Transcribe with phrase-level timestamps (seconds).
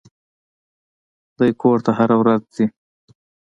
[1.37, 2.65] دى کور ته هره ورځ ځي.